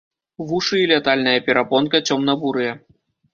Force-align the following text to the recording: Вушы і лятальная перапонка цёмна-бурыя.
Вушы 0.51 0.79
і 0.83 0.87
лятальная 0.91 1.35
перапонка 1.49 2.01
цёмна-бурыя. 2.09 2.73